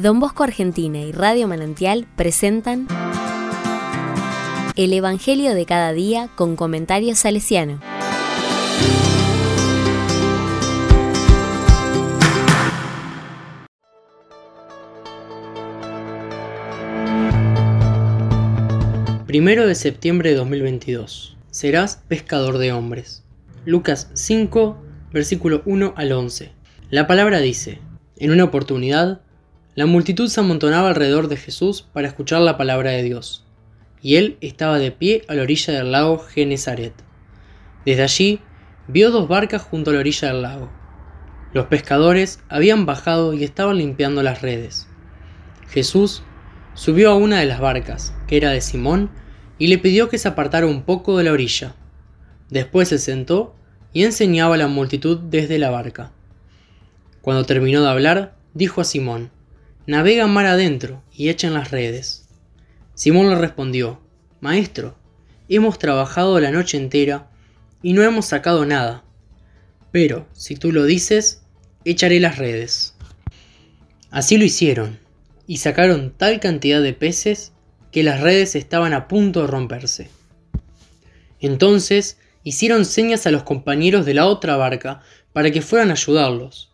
[0.00, 2.88] Don Bosco Argentina y Radio Manantial presentan
[4.74, 7.82] El Evangelio de cada día con comentarios salesiano.
[19.26, 21.36] Primero de septiembre de 2022.
[21.50, 23.22] Serás pescador de hombres.
[23.66, 24.82] Lucas 5,
[25.12, 26.52] versículo 1 al 11.
[26.88, 27.80] La palabra dice,
[28.16, 29.20] en una oportunidad,
[29.76, 33.44] la multitud se amontonaba alrededor de Jesús para escuchar la palabra de Dios,
[34.02, 36.92] y él estaba de pie a la orilla del lago Genezaret.
[37.84, 38.40] Desde allí
[38.88, 40.70] vio dos barcas junto a la orilla del lago.
[41.52, 44.88] Los pescadores habían bajado y estaban limpiando las redes.
[45.68, 46.24] Jesús
[46.74, 49.10] subió a una de las barcas, que era de Simón,
[49.58, 51.74] y le pidió que se apartara un poco de la orilla.
[52.48, 53.54] Después se sentó
[53.92, 56.12] y enseñaba a la multitud desde la barca.
[57.20, 59.30] Cuando terminó de hablar, dijo a Simón,
[59.86, 62.28] Navega mar adentro y echen las redes.
[62.94, 64.00] Simón le respondió,
[64.40, 64.96] Maestro,
[65.48, 67.30] hemos trabajado la noche entera
[67.82, 69.04] y no hemos sacado nada.
[69.90, 71.42] Pero, si tú lo dices,
[71.84, 72.94] echaré las redes.
[74.10, 74.98] Así lo hicieron,
[75.46, 77.52] y sacaron tal cantidad de peces
[77.90, 80.10] que las redes estaban a punto de romperse.
[81.40, 85.00] Entonces hicieron señas a los compañeros de la otra barca
[85.32, 86.70] para que fueran a ayudarlos.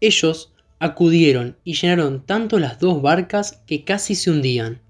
[0.00, 4.80] Ellos acudieron y llenaron tanto las dos barcas que casi se hundían.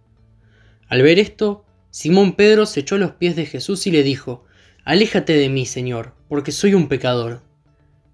[0.88, 4.44] Al ver esto, Simón Pedro se echó a los pies de Jesús y le dijo,
[4.84, 7.42] Aléjate de mí, Señor, porque soy un pecador.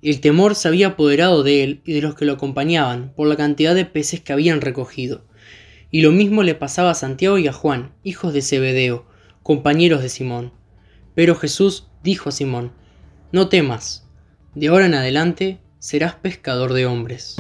[0.03, 3.37] El temor se había apoderado de él y de los que lo acompañaban por la
[3.37, 5.25] cantidad de peces que habían recogido.
[5.91, 9.07] Y lo mismo le pasaba a Santiago y a Juan, hijos de Zebedeo,
[9.43, 10.53] compañeros de Simón.
[11.15, 12.73] Pero Jesús dijo a Simón,
[13.31, 14.09] No temas,
[14.55, 17.35] de ahora en adelante serás pescador de hombres.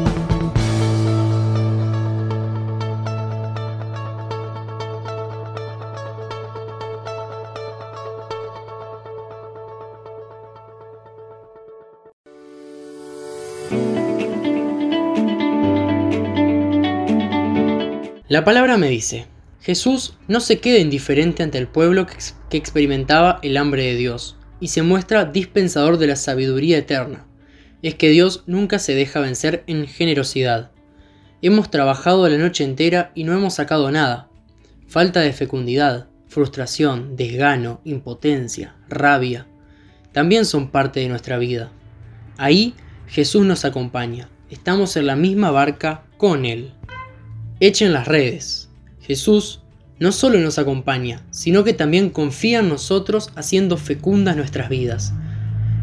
[18.28, 19.26] La palabra me dice,
[19.60, 22.16] Jesús no se queda indiferente ante el pueblo que,
[22.50, 27.28] que, experimentaba el hambre de Dios y se muestra dispensador de la sabiduría eterna.
[27.82, 30.70] Es que Dios nunca se deja vencer en generosidad.
[31.42, 34.28] Hemos trabajado la noche entera y no hemos sacado nada.
[34.86, 39.46] Falta de fecundidad, frustración, desgano, impotencia, rabia,
[40.12, 41.72] también son parte de nuestra vida.
[42.36, 42.74] Ahí
[43.06, 44.28] Jesús nos acompaña.
[44.50, 46.72] Estamos en la misma barca con Él.
[47.60, 48.68] Echen las redes.
[49.00, 49.62] Jesús
[49.98, 55.14] no solo nos acompaña, sino que también confía en nosotros haciendo fecundas nuestras vidas.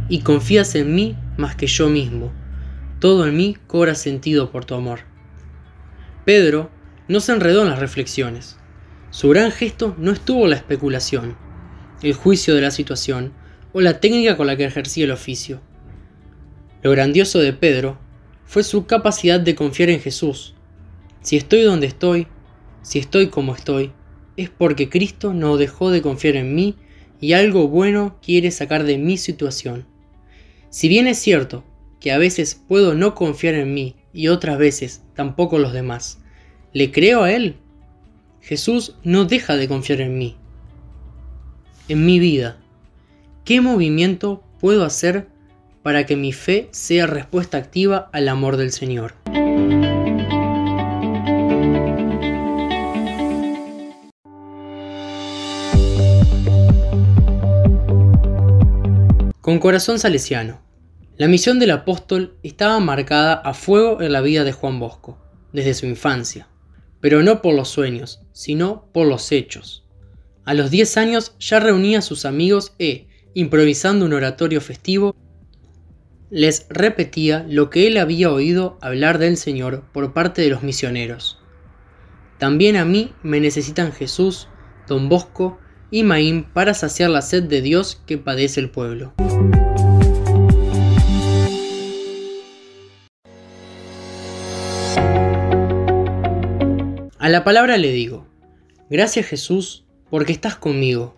[0.09, 2.33] Y confías en mí más que yo mismo.
[2.99, 5.01] Todo en mí cobra sentido por tu amor.
[6.25, 6.69] Pedro
[7.07, 8.57] no se enredó en las reflexiones.
[9.11, 11.37] Su gran gesto no estuvo en la especulación,
[12.01, 13.33] el juicio de la situación
[13.71, 15.61] o la técnica con la que ejercía el oficio.
[16.83, 17.97] Lo grandioso de Pedro
[18.45, 20.55] fue su capacidad de confiar en Jesús,
[21.21, 22.27] si estoy donde estoy,
[22.81, 23.91] si estoy como estoy,
[24.37, 26.75] es porque Cristo no dejó de confiar en mí
[27.19, 29.85] y algo bueno quiere sacar de mi situación.
[30.69, 31.63] Si bien es cierto
[31.99, 36.19] que a veces puedo no confiar en mí y otras veces tampoco los demás,
[36.73, 37.55] ¿le creo a Él?
[38.41, 40.37] Jesús no deja de confiar en mí.
[41.87, 42.57] En mi vida,
[43.45, 45.27] ¿qué movimiento puedo hacer
[45.81, 49.18] para que mi fe sea respuesta activa al amor del Señor?
[59.49, 60.61] Con corazón salesiano.
[61.17, 65.17] La misión del apóstol estaba marcada a fuego en la vida de Juan Bosco,
[65.53, 66.47] desde su infancia,
[67.01, 69.87] pero no por los sueños, sino por los hechos.
[70.45, 75.15] A los 10 años ya reunía a sus amigos e, improvisando un oratorio festivo,
[76.29, 81.39] les repetía lo que él había oído hablar del Señor por parte de los misioneros.
[82.37, 84.47] También a mí me necesitan Jesús,
[84.87, 85.57] Don Bosco
[85.91, 89.13] y Maín para saciar la sed de Dios que padece el pueblo.
[97.17, 98.27] A la palabra le digo,
[98.89, 101.15] gracias Jesús porque estás conmigo,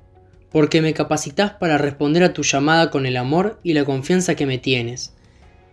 [0.51, 4.45] porque me capacitas para responder a tu llamada con el amor y la confianza que
[4.45, 5.13] me tienes,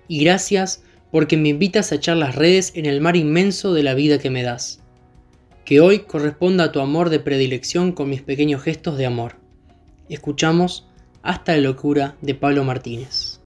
[0.07, 3.95] y gracias porque me invitas a echar las redes en el mar inmenso de la
[3.95, 4.81] vida que me das
[5.69, 9.35] que hoy corresponda a tu amor de predilección con mis pequeños gestos de amor.
[10.09, 10.89] Escuchamos
[11.23, 13.43] Hasta la locura de Pablo Martínez.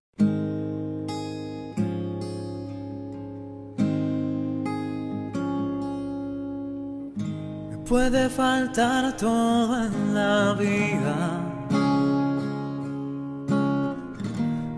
[7.84, 11.40] puede faltar todo en la vida.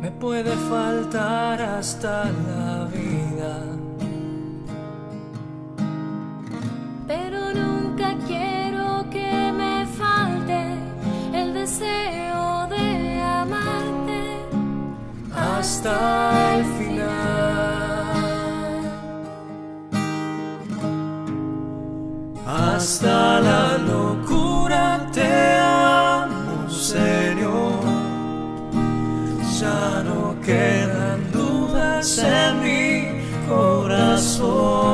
[0.00, 3.83] Me puede faltar hasta la vida.
[15.64, 17.04] Hasta el final.
[22.46, 24.84] Hasta la locura
[25.16, 27.80] te amo, Señor.
[29.58, 32.88] Ya no quedan dudas en mi
[33.48, 34.93] corazón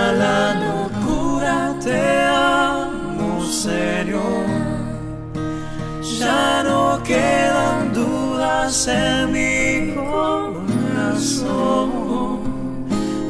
[8.61, 10.61] dudas en mi corazón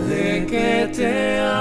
[0.09, 1.60] de que te amo,